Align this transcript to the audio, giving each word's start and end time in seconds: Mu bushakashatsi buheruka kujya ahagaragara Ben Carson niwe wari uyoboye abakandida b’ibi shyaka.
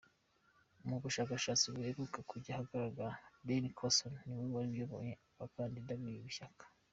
Mu 0.87 0.95
bushakashatsi 1.03 1.65
buheruka 1.73 2.19
kujya 2.29 2.51
ahagaragara 2.53 3.11
Ben 3.45 3.65
Carson 3.77 4.13
niwe 4.25 4.45
wari 4.53 4.69
uyoboye 4.73 5.13
abakandida 5.35 5.91
b’ibi 6.01 6.31
shyaka. 6.37 6.65